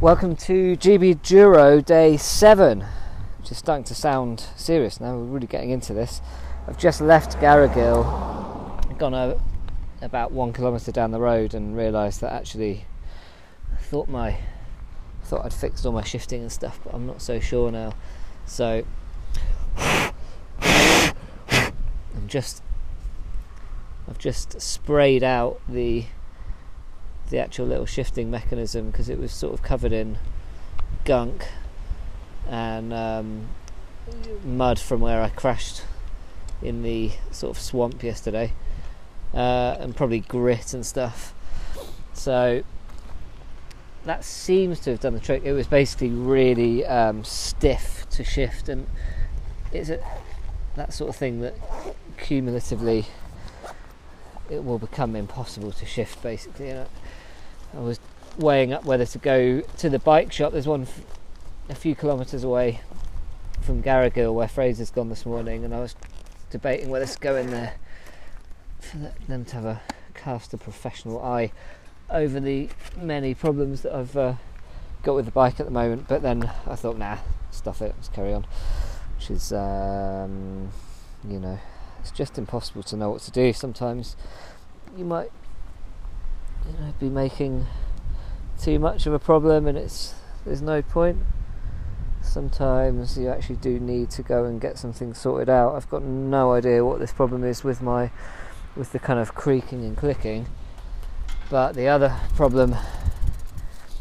[0.00, 2.84] Welcome to GB Duro Day 7,
[3.38, 5.16] which is starting to sound serious now.
[5.16, 6.22] We're really getting into this.
[6.68, 9.40] I've just left Garrigill, gone a,
[10.00, 12.84] about one kilometre down the road, and realised that actually
[13.72, 14.38] I thought my
[15.24, 17.92] thought I'd fixed all my shifting and stuff, but I'm not so sure now.
[18.46, 18.84] So
[19.78, 20.14] I'm
[22.28, 22.62] just
[24.08, 26.04] I've just sprayed out the
[27.30, 30.18] the actual little shifting mechanism because it was sort of covered in
[31.04, 31.46] gunk
[32.48, 33.48] and um,
[34.44, 35.82] mud from where I crashed
[36.62, 38.52] in the sort of swamp yesterday,
[39.34, 41.34] uh, and probably grit and stuff.
[42.14, 42.64] So
[44.04, 45.42] that seems to have done the trick.
[45.44, 48.86] It was basically really um, stiff to shift, and
[49.72, 50.02] it's a,
[50.76, 51.54] that sort of thing that
[52.16, 53.06] cumulatively
[54.50, 56.22] it will become impossible to shift.
[56.22, 56.80] Basically, and
[57.74, 58.00] I, I was
[58.38, 60.52] weighing up whether to go to the bike shop.
[60.52, 61.00] There's one f-
[61.68, 62.80] a few kilometres away
[63.60, 65.94] from Garrigill where Fraser's gone this morning, and I was
[66.50, 67.74] debating whether to go in there
[68.80, 69.80] for them to have a
[70.14, 71.52] cast a professional eye
[72.10, 74.34] over the many problems that I've uh,
[75.02, 76.08] got with the bike at the moment.
[76.08, 77.18] But then I thought, nah,
[77.50, 78.46] stuff it, let's carry on.
[79.16, 80.70] Which is, um,
[81.28, 81.58] you know,
[82.08, 83.52] it's just impossible to know what to do.
[83.52, 84.16] Sometimes
[84.96, 85.30] you might,
[86.66, 87.66] you know, be making
[88.58, 91.18] too much of a problem, and it's there's no point.
[92.22, 95.74] Sometimes you actually do need to go and get something sorted out.
[95.74, 98.10] I've got no idea what this problem is with my
[98.74, 100.46] with the kind of creaking and clicking.
[101.50, 102.74] But the other problem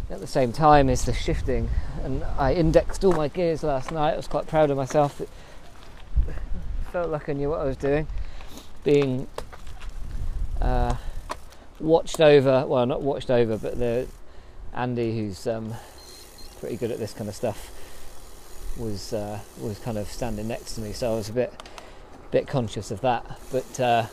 [0.09, 1.69] at the same time is the shifting.
[2.03, 4.13] And I indexed all my gears last night.
[4.13, 5.21] I was quite proud of myself.
[6.97, 8.07] Felt like I knew what I was doing.
[8.83, 9.27] Being
[10.59, 10.95] uh,
[11.79, 14.07] watched over, well, not watched over, but the
[14.73, 15.75] Andy, who's um,
[16.59, 17.69] pretty good at this kind of stuff,
[18.79, 20.91] was uh, was kind of standing next to me.
[20.91, 21.53] So I was a bit
[22.31, 23.23] bit conscious of that.
[23.51, 24.07] But uh,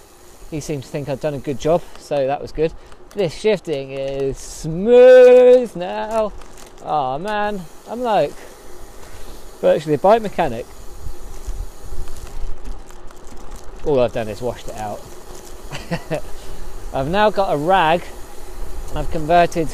[0.50, 2.74] he seemed to think I'd done a good job, so that was good.
[3.14, 6.34] This shifting is smooth now.
[6.82, 8.34] Oh man, I'm like
[9.62, 10.66] virtually a bike mechanic.
[13.86, 15.00] All I've done is washed it out.
[16.94, 18.02] I've now got a rag.
[18.96, 19.68] I've converted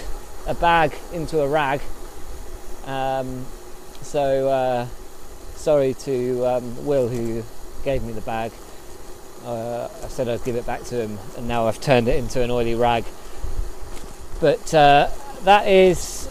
[0.48, 1.80] a bag into a rag.
[2.86, 3.46] Um,
[4.02, 4.86] so uh,
[5.54, 7.44] sorry to um, Will who
[7.84, 8.50] gave me the bag.
[9.44, 12.42] Uh, I said I'd give it back to him, and now I've turned it into
[12.42, 13.04] an oily rag.
[14.40, 15.08] But uh,
[15.44, 16.28] that is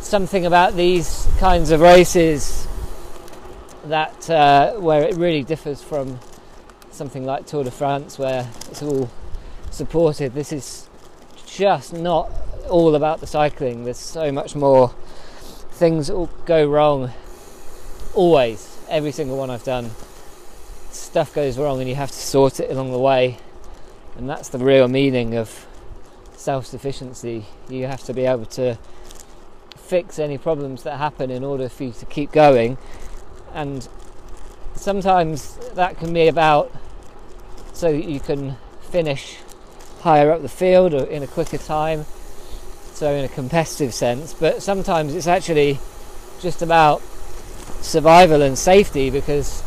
[0.00, 2.68] something about these kinds of races
[3.86, 6.20] that uh, where it really differs from
[7.00, 9.10] something like Tour de France, where it's all
[9.70, 10.34] supported.
[10.34, 10.86] This is
[11.46, 12.30] just not
[12.68, 13.84] all about the cycling.
[13.84, 14.94] There's so much more
[15.70, 16.10] things
[16.44, 17.10] go wrong
[18.12, 18.76] always.
[18.90, 19.92] Every single one I've done,
[20.90, 23.38] stuff goes wrong, and you have to sort it along the way.
[24.14, 25.66] And that's the real meaning of
[26.36, 27.46] self sufficiency.
[27.70, 28.76] You have to be able to
[29.74, 32.76] fix any problems that happen in order for you to keep going.
[33.54, 33.88] And
[34.74, 36.70] sometimes that can be about
[37.80, 38.56] so you can
[38.90, 39.38] finish
[40.02, 42.04] higher up the field or in a quicker time,
[42.92, 44.34] so in a competitive sense.
[44.34, 45.78] But sometimes it's actually
[46.42, 47.00] just about
[47.80, 49.62] survival and safety because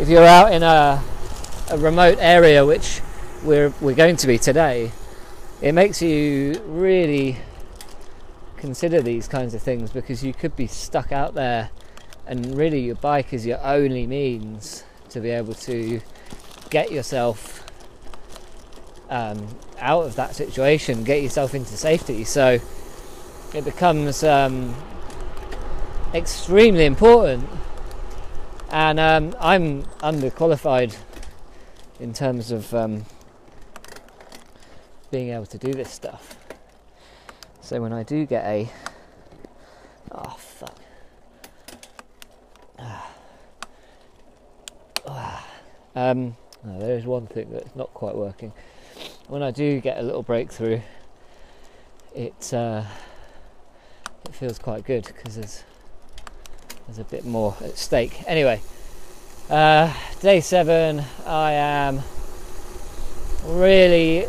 [0.00, 1.00] if you're out in a,
[1.70, 3.00] a remote area, which
[3.44, 4.90] we're, we're going to be today,
[5.62, 7.36] it makes you really
[8.56, 11.70] consider these kinds of things because you could be stuck out there
[12.26, 16.00] and really your bike is your only means to be able to
[16.70, 17.66] get yourself
[19.10, 19.48] um,
[19.78, 22.24] out of that situation, get yourself into safety.
[22.24, 22.58] So
[23.54, 24.74] it becomes um,
[26.14, 27.48] extremely important.
[28.70, 30.96] And um, I'm underqualified
[31.98, 33.04] in terms of um,
[35.10, 36.36] being able to do this stuff.
[37.60, 38.70] So when I do get a
[40.12, 40.76] oh fuck.
[45.94, 48.52] Um, no, there is one thing that's not quite working.
[49.28, 50.80] When I do get a little breakthrough,
[52.14, 52.84] it uh,
[54.26, 55.62] it feels quite good because there's
[56.86, 58.22] there's a bit more at stake.
[58.26, 58.60] Anyway,
[59.48, 62.00] uh, day seven, I am
[63.44, 64.26] really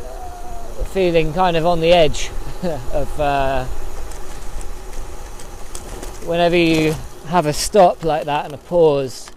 [0.93, 2.29] feeling kind of on the edge
[2.93, 3.65] of uh,
[6.25, 6.93] whenever you
[7.27, 9.30] have a stop like that and a pause,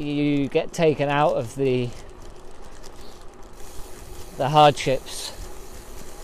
[0.00, 1.90] you get taken out of the
[4.36, 5.32] the hardships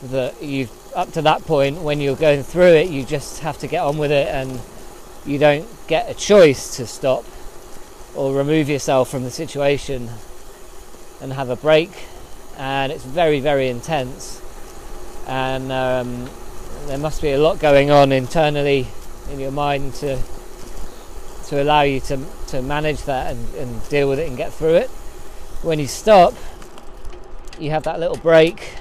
[0.03, 3.67] that you've up to that point, when you're going through it, you just have to
[3.67, 4.59] get on with it, and
[5.27, 7.25] you don't get a choice to stop
[8.15, 10.09] or remove yourself from the situation
[11.21, 11.91] and have a break.
[12.57, 14.41] And it's very, very intense,
[15.27, 16.31] and um,
[16.87, 18.87] there must be a lot going on internally
[19.31, 20.19] in your mind to
[21.49, 24.75] to allow you to to manage that and, and deal with it and get through
[24.75, 24.91] it.
[25.63, 26.35] When you stop,
[27.59, 28.75] you have that little break,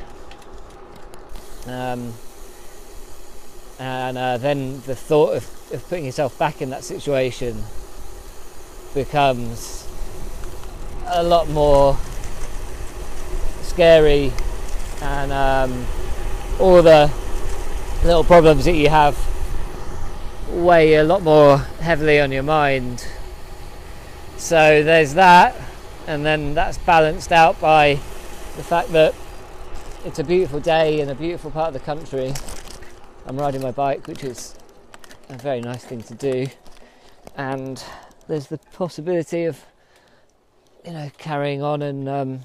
[1.67, 2.13] um,
[3.79, 7.63] and uh, then the thought of, of putting yourself back in that situation
[8.93, 9.87] becomes
[11.07, 11.97] a lot more
[13.61, 14.31] scary,
[15.01, 15.85] and um,
[16.59, 17.11] all the
[18.03, 19.17] little problems that you have
[20.49, 23.07] weigh a lot more heavily on your mind.
[24.37, 25.55] So there's that,
[26.07, 27.95] and then that's balanced out by
[28.57, 29.15] the fact that
[30.03, 32.33] it's a beautiful day in a beautiful part of the country.
[33.25, 34.55] I'm riding my bike, which is
[35.29, 36.47] a very nice thing to do,
[37.35, 37.83] and
[38.27, 39.63] there's the possibility of
[40.85, 42.39] you know carrying on and um,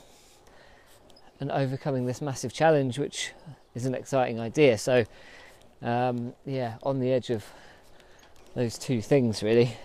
[1.38, 3.32] and overcoming this massive challenge, which
[3.75, 4.79] is an exciting idea.
[4.79, 5.05] So
[5.82, 7.44] um, yeah, on the edge of
[8.55, 9.76] those two things really.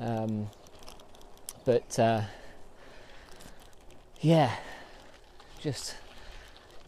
[0.00, 0.48] Um,
[1.64, 2.22] but uh,
[4.20, 4.54] yeah,
[5.60, 5.96] just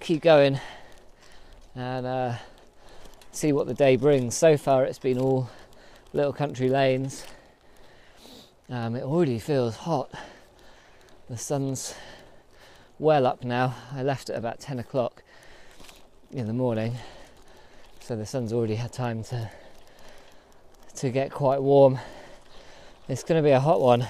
[0.01, 0.61] keep going
[1.75, 2.35] and uh,
[3.33, 4.35] see what the day brings.
[4.35, 5.51] So far, it's been all
[6.13, 7.27] little country lanes.
[8.69, 10.11] Um, it already feels hot.
[11.29, 11.95] The sun's
[12.99, 13.75] well up now.
[13.93, 15.23] I left at about 10 o'clock
[16.33, 16.97] in the morning
[18.07, 19.51] so the sun's already had time to
[20.97, 21.99] to get quite warm.
[23.09, 24.07] It's going to be a hot one.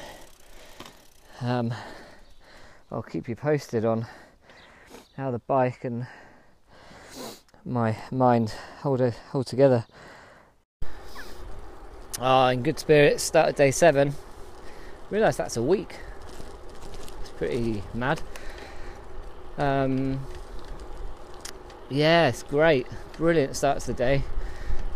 [1.41, 1.75] Um,
[2.91, 4.07] I'll keep you posted on
[5.17, 6.07] how the bike and
[7.65, 9.87] my mind hold a, hold together.
[12.19, 13.23] Ah, in good spirits.
[13.23, 14.15] Started day seven.
[15.11, 15.97] Realise that's a week.
[17.21, 18.21] It's pretty mad.
[19.59, 20.21] Um,
[21.89, 22.87] yeah, it's great
[23.17, 24.23] brilliant start to the day.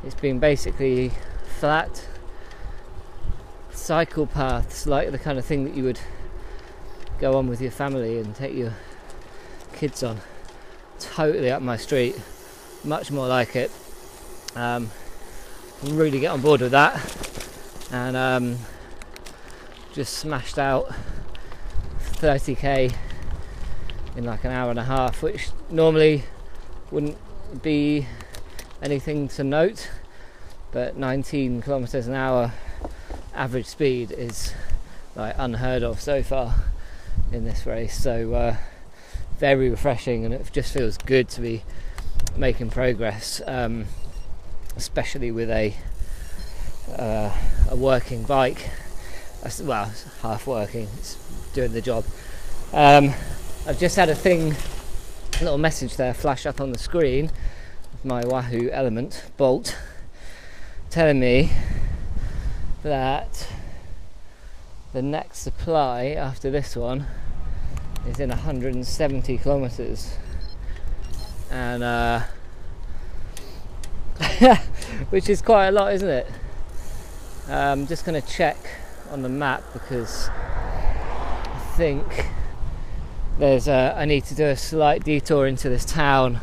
[0.05, 1.13] It's been basically
[1.61, 2.07] flat
[3.71, 6.01] cycle paths, like the kind of thing that you would
[7.19, 8.73] go on with your family and take your
[9.75, 10.23] kids on.
[10.99, 12.19] Totally up my street,
[12.83, 13.71] much more like it.
[14.57, 14.91] Um,
[15.83, 16.99] really get on board with that,
[17.93, 18.57] and um,
[19.93, 20.91] just smashed out
[21.99, 22.95] 30k
[24.17, 26.25] in like an hour and a half, which normally
[26.91, 27.19] wouldn't
[27.63, 28.07] be
[28.83, 29.91] anything to note,
[30.73, 32.53] but 19 kilometers an hour
[33.35, 34.53] average speed is
[35.17, 36.55] like unheard of so far
[37.33, 37.99] in this race.
[37.99, 38.57] So uh,
[39.39, 41.63] very refreshing, and it just feels good to be
[42.37, 43.87] making progress, um,
[44.77, 45.75] especially with a
[46.97, 47.33] uh,
[47.71, 48.71] a working bike.
[49.63, 49.91] Well,
[50.23, 51.17] half working, it's
[51.55, 52.05] doing the job.
[52.73, 53.15] Um,
[53.67, 54.55] I've just had a thing
[55.41, 57.31] a little message there flash up on the screen
[58.05, 59.77] my Wahoo Element Bolt
[60.91, 61.53] telling me
[62.83, 63.47] that
[64.93, 67.07] the next supply after this one
[68.09, 70.17] is in 170 kilometers.
[71.49, 72.23] And uh,
[75.11, 76.27] which is quite a lot isn't it?
[77.49, 78.57] I'm just going to check
[79.13, 82.27] on the map because I think
[83.39, 86.41] there's a, I need to do a slight detour into this town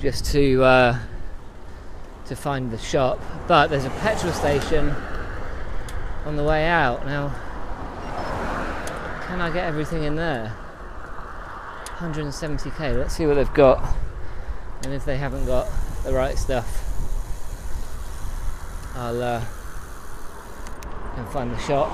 [0.00, 0.98] just to uh,
[2.26, 3.20] to find the shop.
[3.46, 4.94] But there's a petrol station
[6.24, 7.04] on the way out.
[7.06, 7.28] Now,
[9.26, 10.54] can I get everything in there?
[11.98, 12.98] 170k.
[12.98, 13.96] Let's see what they've got,
[14.82, 15.68] and if they haven't got
[16.04, 16.82] the right stuff,
[18.96, 19.44] I'll uh,
[21.14, 21.90] can find the shop.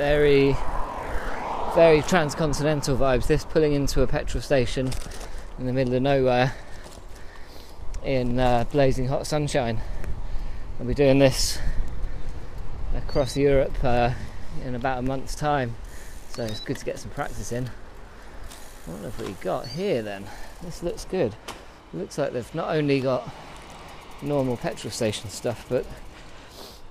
[0.00, 0.56] very
[1.74, 4.90] very transcontinental vibes this pulling into a petrol station
[5.60, 6.54] in the middle of nowhere
[8.02, 9.78] in uh, blazing hot sunshine.
[10.78, 11.58] I'll be doing this
[12.96, 14.14] across europe uh,
[14.64, 15.76] in about a month's time.
[16.30, 17.68] So it's good to get some practice in.
[18.86, 20.24] What have we got here then?
[20.62, 21.36] This looks good.
[21.92, 23.28] Looks like they've not only got
[24.22, 25.84] normal petrol station stuff but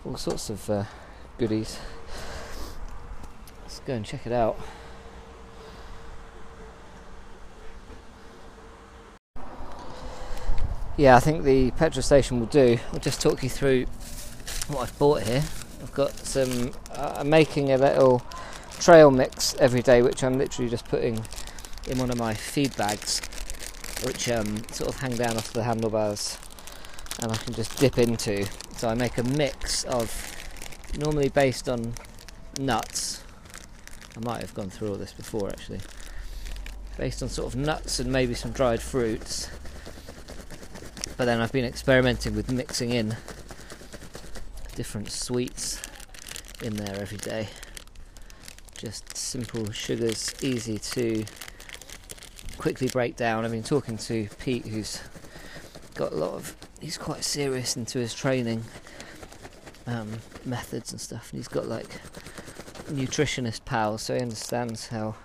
[0.05, 0.83] all sorts of uh,
[1.39, 1.79] goodies.
[3.63, 4.59] Let's go and check it out.
[10.99, 12.77] Yeah, I think the petrol station will do.
[12.91, 13.85] I'll just talk you through
[14.67, 15.45] what I've bought here.
[15.81, 16.73] I've got some.
[16.91, 18.21] Uh, I'm making a little
[18.81, 21.23] trail mix every day, which I'm literally just putting
[21.87, 23.21] in one of my feed bags,
[24.03, 26.37] which um, sort of hang down off the handlebars,
[27.21, 28.45] and I can just dip into.
[28.75, 30.11] So I make a mix of
[30.97, 31.93] normally based on
[32.59, 33.23] nuts.
[34.17, 35.79] I might have gone through all this before actually.
[36.97, 39.49] Based on sort of nuts and maybe some dried fruits.
[41.19, 43.17] But then I've been experimenting with mixing in
[44.75, 45.81] different sweets
[46.63, 47.49] in there every day.
[48.77, 51.25] Just simple sugars, easy to
[52.57, 53.43] quickly break down.
[53.43, 55.01] I've been talking to Pete, who's
[55.93, 58.63] got a lot of, he's quite serious into his training
[59.87, 61.99] um, methods and stuff, and he's got like
[62.85, 65.15] nutritionist pals, so he understands how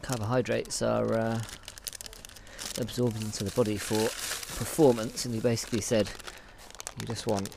[0.00, 1.42] carbohydrates are uh,
[2.78, 4.08] absorbed into the body for
[4.56, 5.24] performance.
[5.24, 6.10] And he basically said
[7.00, 7.50] you just want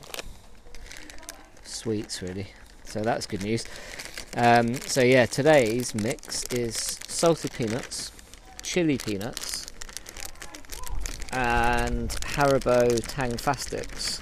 [1.64, 2.48] sweets, really.
[2.84, 3.64] So that's good news.
[4.36, 8.12] Um, so yeah, today's mix is salted peanuts,
[8.62, 9.66] chili peanuts,
[11.32, 14.20] and Haribo Tang Tangfastics.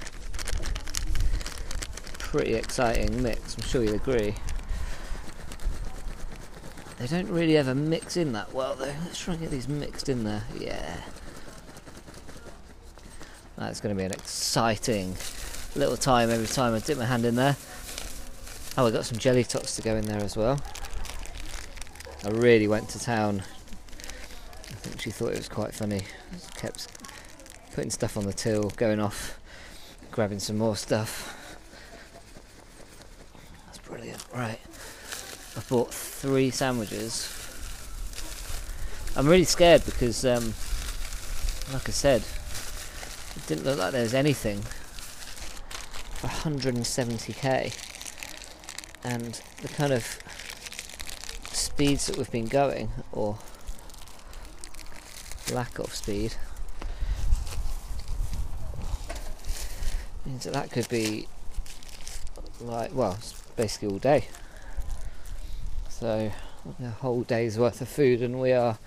[2.19, 4.35] Pretty exciting mix, I'm sure you'll agree.
[6.97, 8.93] They don't really ever mix in that well though.
[9.03, 10.43] Let's try and get these mixed in there.
[10.57, 11.01] Yeah.
[13.57, 15.15] That's going to be an exciting
[15.75, 17.55] little time every time I dip my hand in there.
[18.77, 20.59] Oh, I got some jelly tots to go in there as well.
[22.25, 23.43] I really went to town.
[24.69, 26.01] I think she thought it was quite funny.
[26.57, 26.87] Kept
[27.73, 29.39] putting stuff on the till, going off,
[30.11, 31.31] grabbing some more stuff.
[33.65, 34.25] That's brilliant.
[34.33, 34.59] Right.
[35.55, 37.31] I bought three sandwiches.
[39.15, 40.53] I'm really scared because, um,
[41.73, 42.23] like I said,
[43.47, 47.73] didn't look like there was anything for 170k,
[49.03, 50.19] and the kind of
[51.51, 53.37] speeds that we've been going, or
[55.53, 56.33] lack of speed,
[60.25, 61.27] means that that could be
[62.61, 63.17] like well,
[63.55, 64.27] basically all day.
[65.89, 66.31] So
[66.81, 68.79] a whole day's worth of food, and we are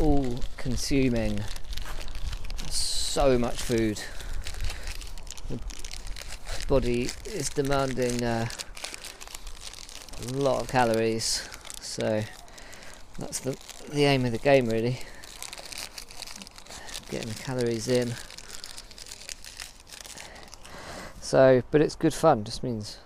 [0.00, 1.40] all consuming
[3.08, 4.00] so much food.
[5.48, 5.58] The
[6.68, 8.48] body is demanding uh,
[10.20, 11.48] a lot of calories,
[11.80, 12.22] so
[13.18, 13.56] that's the
[13.92, 15.00] the aim of the game, really.
[17.10, 18.14] Getting the calories in.
[21.20, 22.44] So, but it's good fun.
[22.44, 22.98] Just means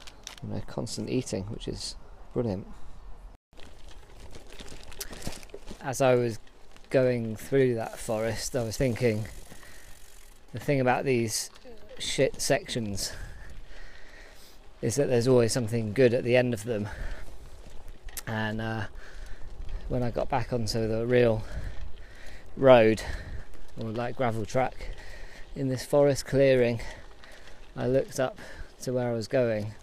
[0.42, 1.94] you know constant eating, which is
[2.34, 2.66] brilliant.
[5.82, 6.38] as I was
[6.90, 9.26] going through that forest, I was thinking
[10.52, 11.50] the thing about these
[11.98, 13.12] shit sections
[14.80, 16.88] is that there's always something good at the end of them.
[18.26, 18.86] And uh,
[19.88, 21.42] when I got back onto the real
[22.56, 23.02] road
[23.80, 24.90] or like gravel track
[25.54, 26.80] in this forest clearing,
[27.76, 28.38] I looked up
[28.82, 29.74] to where I was going,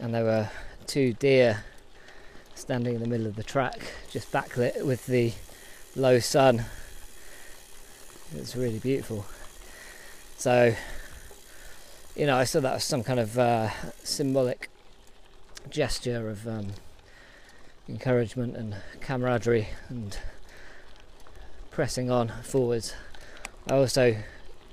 [0.00, 0.50] and there were
[0.86, 1.64] two deer
[2.54, 3.78] standing in the middle of the track,
[4.10, 5.32] just backlit with the
[5.96, 6.64] low sun.
[8.34, 9.24] It's really beautiful.
[10.40, 10.74] So,
[12.16, 13.68] you know, I saw that as some kind of uh,
[14.02, 14.70] symbolic
[15.68, 16.68] gesture of um,
[17.86, 20.16] encouragement and camaraderie and
[21.70, 22.94] pressing on forwards.
[23.68, 24.16] I also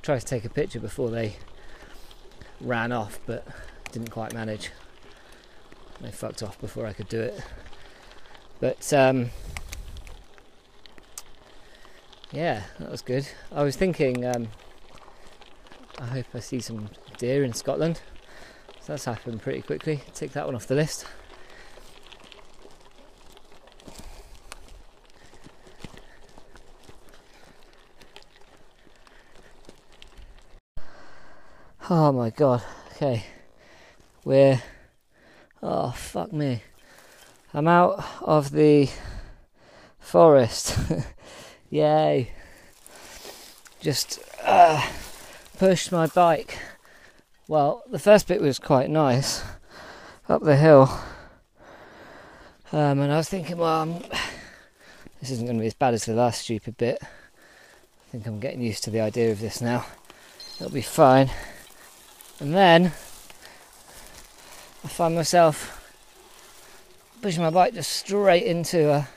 [0.01, 1.35] tried to take a picture before they
[2.61, 3.45] ran off, but
[3.91, 4.71] didn't quite manage.
[5.99, 7.43] They fucked off before I could do it.
[8.61, 9.31] But um,
[12.31, 13.27] yeah, that was good.
[13.51, 14.47] I was thinking, um,
[15.99, 18.01] I hope I see some deer in Scotland.
[18.81, 20.01] So that's happened pretty quickly.
[20.13, 21.05] Take that one off the list.
[31.89, 32.63] Oh my god.
[32.91, 33.23] Okay.
[34.25, 34.61] We're.
[35.63, 36.61] Oh, fuck me.
[37.53, 38.89] I'm out of the
[39.99, 40.77] forest.
[41.69, 42.31] Yay.
[43.79, 44.85] Just uh,
[45.57, 46.59] pushed my bike.
[47.47, 49.43] Well, the first bit was quite nice
[50.29, 50.99] up the hill.
[52.71, 53.93] Um, and I was thinking, well, I'm,
[55.19, 56.99] this isn't going to be as bad as the last stupid bit.
[57.01, 59.85] I think I'm getting used to the idea of this now.
[60.59, 61.31] It'll be fine.
[62.39, 62.85] And then
[64.83, 65.73] I find myself
[67.21, 69.07] pushing my bike just straight into a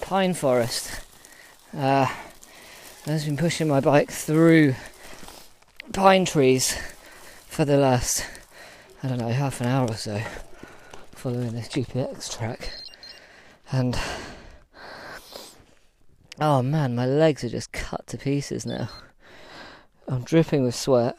[0.00, 1.00] pine forest.
[1.76, 2.06] Uh,
[3.06, 4.74] I've been pushing my bike through
[5.92, 6.76] pine trees
[7.46, 8.26] for the last,
[9.02, 10.20] I don't know, half an hour or so,
[11.12, 12.72] following this GPX track.
[13.70, 13.98] And
[16.40, 18.88] Oh man, my legs are just cut to pieces now.
[20.08, 21.16] I'm dripping with sweat.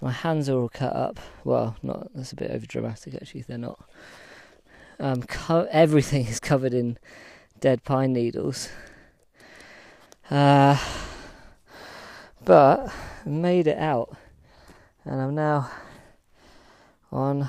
[0.00, 1.20] My hands are all cut up.
[1.44, 3.42] Well, not that's a bit over dramatic actually.
[3.42, 3.78] They're not.
[4.98, 6.98] Um, co- everything is covered in
[7.60, 8.68] dead pine needles.
[10.30, 10.76] Uh,
[12.44, 12.92] but
[13.28, 14.16] made it out,
[15.04, 15.70] and I'm now
[17.10, 17.48] on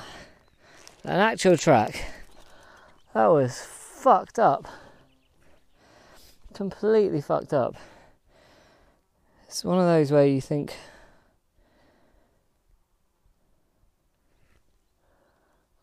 [1.04, 2.06] an actual track.
[3.14, 4.68] That was fucked up.
[6.54, 7.76] Completely fucked up.
[9.48, 10.76] It's one of those where you think.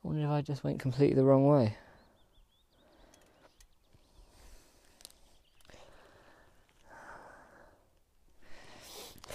[0.04, 1.76] I wonder if I just went completely the wrong way.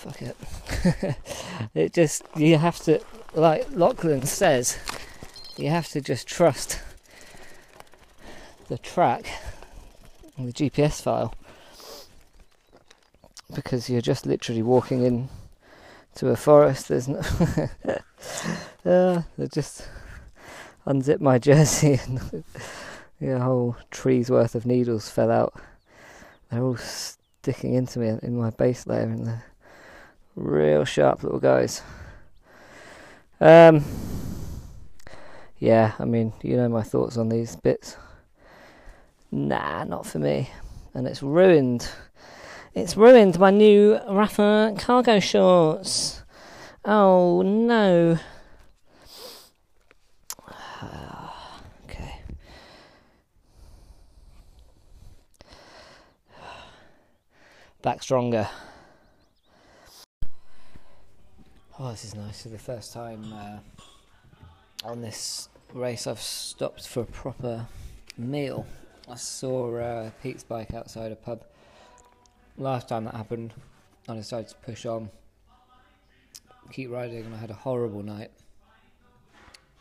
[0.01, 1.15] Fuck it.
[1.75, 2.99] it just, you have to,
[3.35, 4.79] like Lachlan says,
[5.57, 6.81] you have to just trust
[8.67, 9.27] the track
[10.37, 11.35] and the GPS file
[13.53, 15.29] because you're just literally walking in
[16.15, 16.87] to a forest.
[16.87, 17.19] There's no.
[18.85, 19.87] uh, they just
[20.87, 22.43] unzip my jersey and
[23.19, 25.53] the whole tree's worth of needles fell out.
[26.49, 29.45] They're all sticking into me in my base layer, and they're
[30.35, 31.81] real sharp little guys.
[33.39, 33.83] Um,
[35.57, 37.97] yeah, I mean, you know my thoughts on these bits.
[39.31, 40.49] Nah, not for me,
[40.93, 41.89] and it's ruined
[42.73, 46.23] it's ruined my new Rapha cargo shorts.
[46.85, 48.17] Oh no.
[51.83, 52.21] okay.
[57.81, 58.47] Back stronger.
[61.83, 62.43] Oh, this is nice.
[62.43, 63.57] For the first time uh,
[64.87, 67.65] on this race, I've stopped for a proper
[68.19, 68.67] meal.
[69.09, 71.43] I saw uh, Pete's bike outside a pub
[72.55, 73.55] last time that happened,
[74.07, 75.09] I decided to push on,
[76.71, 78.29] keep riding, and I had a horrible night.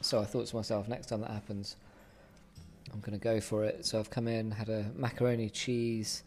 [0.01, 1.77] So I thought to myself, next time that happens,
[2.95, 3.85] I'm going to go for it.
[3.85, 6.23] So I've come in, had a macaroni cheese,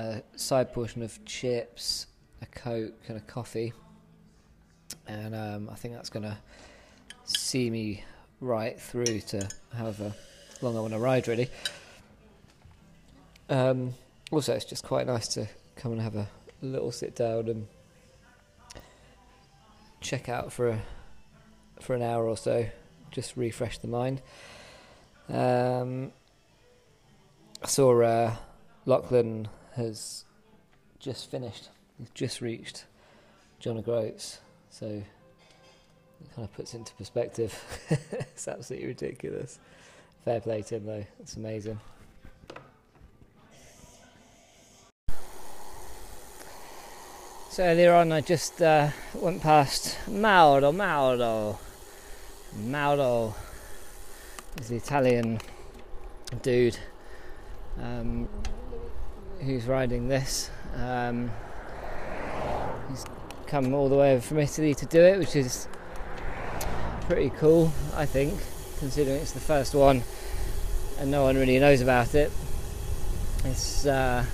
[0.00, 2.08] a side portion of chips,
[2.42, 3.72] a coke, and a coffee,
[5.06, 6.36] and um, I think that's going to
[7.24, 8.04] see me
[8.40, 10.14] right through to however
[10.62, 11.48] long I want to ride, really.
[13.48, 13.94] Um,
[14.30, 16.28] also, it's just quite nice to come and have a
[16.62, 17.66] little sit down and
[20.00, 20.82] check out for a,
[21.80, 22.66] for an hour or so,
[23.10, 24.22] just refresh the mind.
[25.28, 26.12] Um,
[27.62, 28.34] I saw uh,
[28.86, 30.24] Lachlan has
[30.98, 31.68] just finished.
[31.98, 32.84] He's just reached
[33.58, 37.54] John O'Groats, so it kind of puts into perspective.
[37.90, 39.58] it's absolutely ridiculous.
[40.24, 41.04] Fair play to him though.
[41.20, 41.80] It's amazing.
[47.50, 51.58] So earlier on, I just uh, went past Mauro, Mauro,
[52.56, 53.34] Mauro
[54.60, 55.40] is the Italian
[56.42, 56.78] dude
[57.80, 58.28] um,
[59.40, 60.50] who's riding this.
[60.76, 61.32] Um,
[63.50, 65.66] come all the way over from Italy to do it, which is
[67.02, 68.38] pretty cool, I think,
[68.78, 70.04] considering it's the first one
[71.00, 72.30] and no one really knows about it.
[73.44, 74.24] It's uh,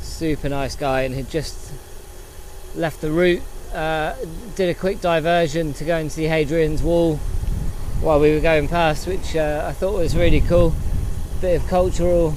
[0.00, 1.72] super nice guy and he'd just
[2.74, 4.16] left the route, uh,
[4.56, 7.16] did a quick diversion to go and see Hadrian's Wall
[8.00, 10.74] while we were going past, which uh, I thought was really cool.
[11.40, 12.34] Bit of cultural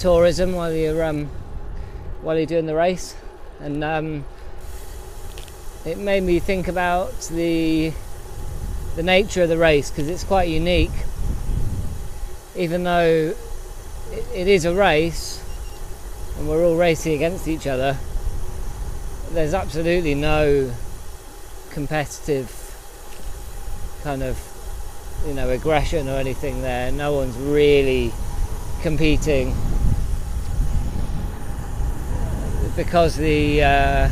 [0.00, 1.26] tourism while you're um,
[2.22, 3.14] while you're doing the race,
[3.60, 4.24] and um,
[5.84, 7.92] it made me think about the
[8.96, 10.90] the nature of the race because it's quite unique.
[12.56, 13.34] Even though
[14.10, 15.42] it, it is a race,
[16.36, 17.96] and we're all racing against each other,
[19.30, 20.72] there's absolutely no
[21.70, 22.52] competitive
[24.02, 24.38] kind of
[25.26, 26.90] you know aggression or anything there.
[26.90, 28.12] No one's really
[28.82, 29.54] competing
[32.76, 34.10] because the uh,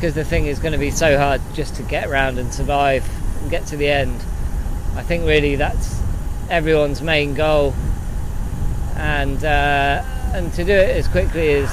[0.00, 3.06] because the thing is going to be so hard just to get around and survive
[3.42, 4.18] and get to the end.
[4.96, 6.00] I think really that's
[6.48, 7.74] everyone's main goal,
[8.96, 11.70] and uh, and to do it as quickly as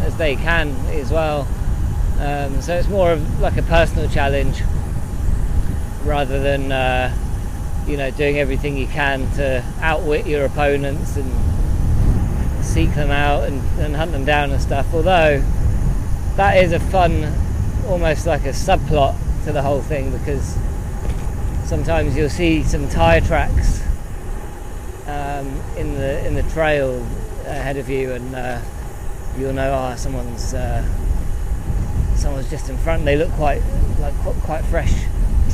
[0.00, 1.46] as they can as well.
[2.18, 4.60] Um, so it's more of like a personal challenge
[6.02, 7.16] rather than uh,
[7.86, 11.30] you know doing everything you can to outwit your opponents and
[12.64, 14.92] seek them out and, and hunt them down and stuff.
[14.92, 15.44] Although
[16.34, 17.32] that is a fun,
[17.88, 20.56] almost like a subplot to the whole thing because
[21.64, 23.82] sometimes you'll see some tire tracks
[25.06, 25.46] um,
[25.76, 27.04] in the in the trail
[27.46, 28.60] ahead of you, and uh,
[29.38, 30.84] you'll know, ah, oh, someone's uh,
[32.14, 33.04] someone's just in front.
[33.04, 33.62] They look quite
[34.00, 34.92] like quite fresh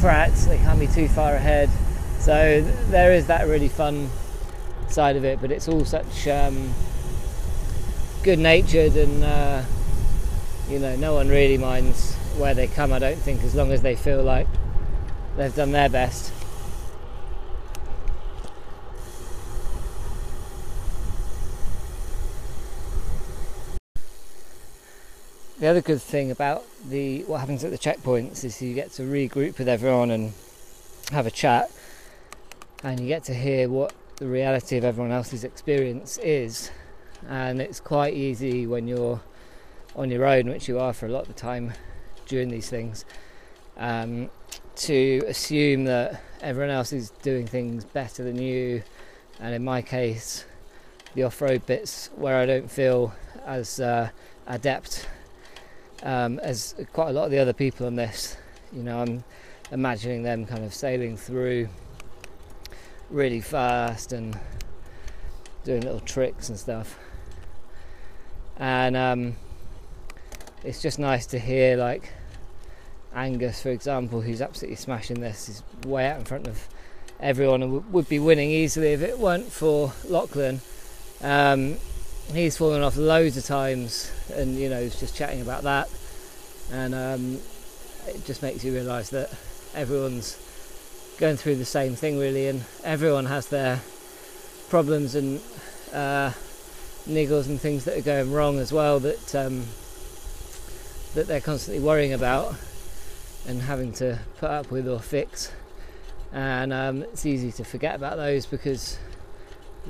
[0.00, 0.46] tracks.
[0.46, 1.70] They can't be too far ahead.
[2.18, 4.10] So there is that really fun
[4.88, 6.72] side of it, but it's all such um,
[8.22, 9.62] good-natured and uh,
[10.68, 12.92] you know no one really minds where they come.
[12.92, 14.46] I don't think as long as they feel like
[15.36, 16.32] they've done their best.
[25.58, 29.02] The other good thing about the what happens at the checkpoints is you get to
[29.02, 30.34] regroup with everyone and
[31.10, 31.70] have a chat,
[32.82, 36.70] and you get to hear what the reality of everyone else's experience is.
[37.28, 39.20] And it's quite easy when you're
[39.96, 41.72] on your own, which you are for a lot of the time
[42.26, 43.04] during these things,
[43.76, 44.30] um,
[44.76, 48.82] to assume that everyone else is doing things better than you.
[49.40, 50.44] And in my case,
[51.14, 53.14] the off road bits where I don't feel
[53.46, 54.10] as uh,
[54.46, 55.06] adept
[56.02, 58.36] um, as quite a lot of the other people on this.
[58.72, 59.24] You know, I'm
[59.70, 61.68] imagining them kind of sailing through
[63.10, 64.38] really fast and
[65.64, 66.98] doing little tricks and stuff.
[68.56, 69.36] And um,
[70.64, 72.10] it's just nice to hear, like
[73.14, 76.68] Angus, for example, who's absolutely smashing this, is way out in front of
[77.20, 80.60] everyone and w- would be winning easily if it weren't for Lachlan.
[81.22, 81.76] Um,
[82.32, 85.88] he's fallen off loads of times and you know he's just chatting about that
[86.72, 87.38] and um,
[88.06, 89.30] it just makes you realise that
[89.74, 90.38] everyone's
[91.18, 93.80] going through the same thing really and everyone has their
[94.70, 95.40] problems and
[95.92, 96.32] uh,
[97.06, 99.64] niggles and things that are going wrong as well that um,
[101.14, 102.54] that they're constantly worrying about
[103.46, 105.52] and having to put up with or fix.
[106.32, 108.98] And um, it's easy to forget about those because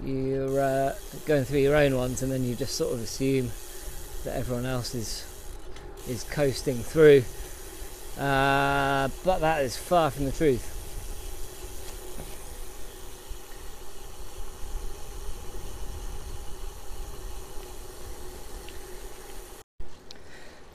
[0.05, 0.95] you're uh,
[1.27, 3.51] going through your own ones and then you just sort of assume
[4.25, 5.31] that everyone else is
[6.09, 7.25] is coasting through.
[8.19, 10.74] Uh, but that is far from the truth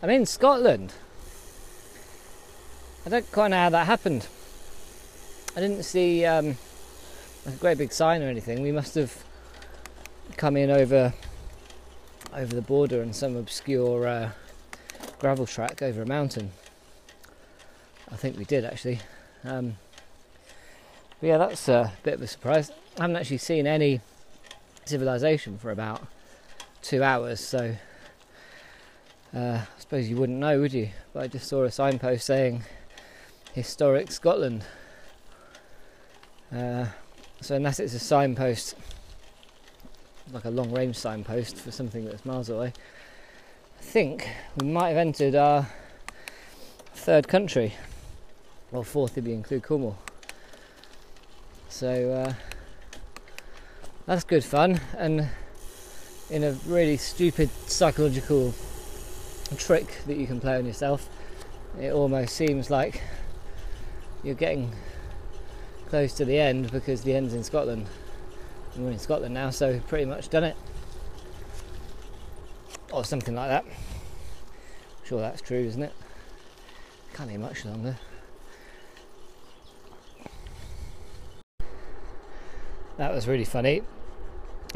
[0.02, 0.94] I'm in Scotland
[3.06, 4.28] I don't quite know how that happened
[5.56, 6.56] I didn't see um,
[7.46, 8.62] a great big sign or anything.
[8.62, 9.24] We must have
[10.38, 11.14] come in over
[12.34, 14.32] over the border on some obscure uh,
[15.18, 16.52] gravel track over a mountain.
[18.12, 19.00] I think we did actually.
[19.44, 19.78] Um,
[21.22, 22.72] yeah, that's a bit of a surprise.
[22.98, 24.02] I haven't actually seen any
[24.86, 26.06] civilization for about
[26.82, 27.76] two hours, so
[29.36, 30.90] uh, I suppose you wouldn't know, would you?
[31.14, 32.64] But I just saw a signpost saying
[33.54, 34.64] historic Scotland.
[36.52, 36.86] Uh,
[37.42, 38.76] so unless it's a signpost,
[40.34, 42.74] like a long range signpost for something that's miles away,
[43.78, 44.28] I think
[44.60, 45.68] we might have entered our
[46.94, 47.76] third country,
[48.72, 49.98] or fourth if you include Cornwall.
[51.70, 52.34] So uh,
[54.08, 55.30] that's good fun, and
[56.32, 58.54] in a really stupid psychological
[59.56, 61.10] trick that you can play on yourself,
[61.80, 63.02] it almost seems like
[64.24, 64.72] you're getting
[65.88, 67.88] close to the end because the end's in Scotland.
[68.76, 70.56] And we're in Scotland now, so pretty much done it.
[72.92, 73.66] Or something like that.
[73.66, 75.94] I'm sure that's true, isn't it?
[77.14, 77.98] Can't be much longer.
[82.98, 83.82] That was really funny.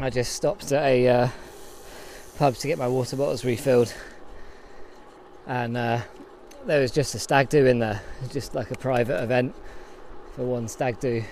[0.00, 1.28] I just stopped at a uh,
[2.38, 3.94] pub to get my water bottles refilled,
[5.46, 6.00] and uh,
[6.66, 9.54] there was just a stag do in there, just like a private event
[10.34, 11.22] for one stag do.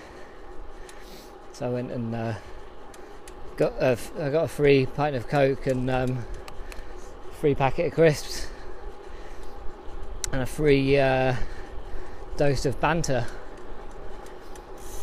[1.53, 2.33] So I went and uh,
[3.57, 6.25] got a, I got a free pint of coke and um,
[7.39, 8.47] free packet of crisps
[10.31, 11.35] and a free uh,
[12.37, 13.27] dose of banter.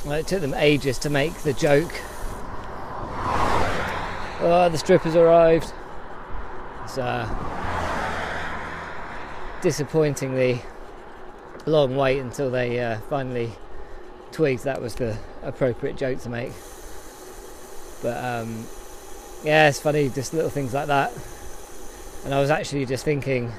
[0.04, 1.92] Well, it took them ages to make the joke.
[4.42, 5.72] Oh, the strippers arrived.
[6.96, 7.49] Uh,
[9.62, 10.62] disappointingly
[11.66, 13.52] long wait until they uh, finally
[14.32, 16.52] twigs that was the appropriate joke to make.
[18.02, 18.66] But um,
[19.44, 21.12] yeah, it's funny, just little things like that.
[22.24, 23.52] And I was actually just thinking,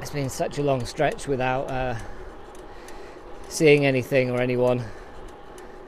[0.00, 1.96] it's been such a long stretch without uh,
[3.48, 4.84] seeing anything or anyone.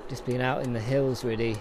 [0.08, 1.56] Just being out in the hills, really,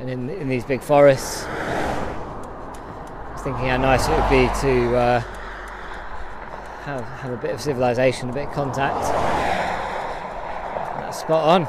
[0.00, 1.44] and in in these big forests.
[1.44, 5.22] I was thinking how nice it would be to uh,
[6.84, 9.04] have have a bit of civilization, a bit of contact
[11.14, 11.68] spot on.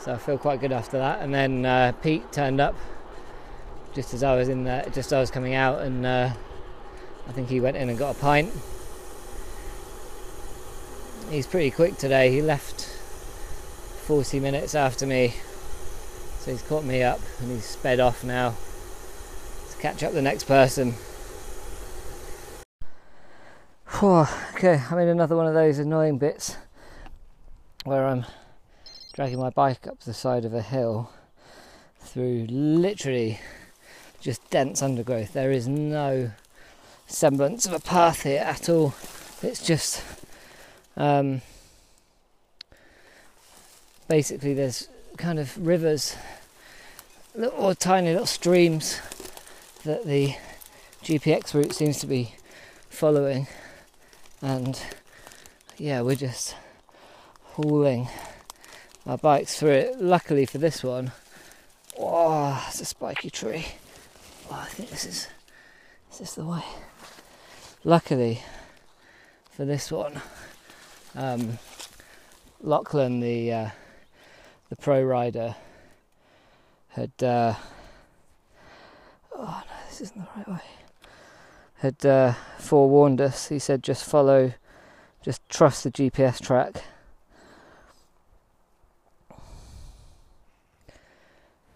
[0.00, 1.20] So I feel quite good after that.
[1.20, 2.74] And then uh, Pete turned up
[3.94, 6.30] just as I was in there, just as I was coming out, and uh,
[7.28, 8.52] I think he went in and got a pint.
[11.30, 12.30] He's pretty quick today.
[12.30, 12.82] He left
[14.06, 15.34] 40 minutes after me,
[16.40, 18.54] so he's caught me up and he's sped off now
[19.70, 20.94] to catch up the next person.
[24.04, 26.58] Okay, I'm in another one of those annoying bits
[27.84, 28.26] where I'm
[29.14, 31.10] dragging my bike up the side of a hill
[32.00, 33.40] through literally
[34.20, 35.32] just dense undergrowth.
[35.32, 36.32] There is no
[37.06, 38.94] semblance of a path here at all.
[39.42, 40.02] It's just
[40.98, 41.40] um,
[44.06, 46.14] basically there's kind of rivers
[47.56, 49.00] or tiny little streams
[49.84, 50.36] that the
[51.02, 52.34] GPX route seems to be
[52.90, 53.46] following,
[54.44, 54.78] and
[55.78, 56.54] yeah, we're just
[57.54, 58.08] hauling
[59.06, 60.00] our bikes through it.
[60.00, 61.12] Luckily for this one,
[61.98, 63.64] oh, it's a spiky tree.
[64.50, 65.28] Oh, I think this is
[66.12, 66.62] is this the way?
[67.84, 68.42] Luckily
[69.50, 70.20] for this one,
[71.14, 71.58] um,
[72.60, 73.70] Lachlan, the uh,
[74.68, 75.56] the pro rider,
[76.90, 77.54] had uh,
[79.34, 80.83] oh no, this isn't the right way.
[81.78, 83.48] Had uh, forewarned us.
[83.48, 84.52] He said, just follow,
[85.22, 86.84] just trust the GPS track.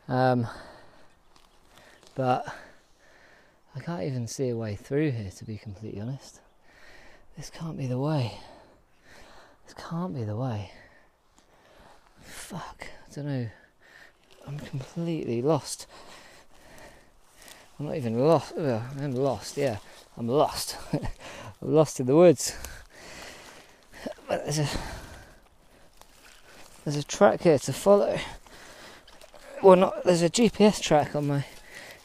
[0.09, 0.47] Um,
[2.15, 2.47] but
[3.77, 6.41] I can't even see a way through here, to be completely honest.
[7.37, 8.39] This can't be the way.
[9.65, 10.73] This can't be the way.
[12.23, 13.49] Fuck, I don't know.
[14.47, 15.87] I'm completely lost.
[17.79, 18.55] I'm not even lost.
[18.57, 19.79] I'm lost, yeah.
[20.17, 20.77] I'm lost.
[20.93, 22.57] I'm lost in the woods.
[24.27, 24.69] But there's a
[26.85, 28.19] there's a track here to follow.
[29.63, 31.45] Well, not there's a GPS track on my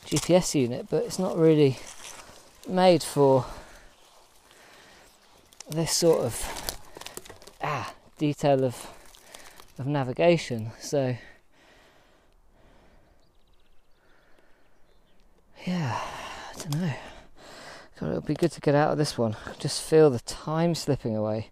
[0.06, 1.80] GPS unit, but it's not really
[2.68, 3.46] made for
[5.70, 6.78] this sort of
[7.64, 8.88] ah detail of
[9.80, 10.72] of navigation.
[10.80, 11.16] So
[15.66, 16.94] yeah, I don't know.
[18.00, 19.36] God, it'll be good to get out of this one.
[19.60, 21.52] Just feel the time slipping away.